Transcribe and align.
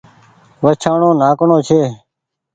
وڇآڻو 0.63 1.09
ناڪڻو 1.21 1.57
ڇي 1.67 1.81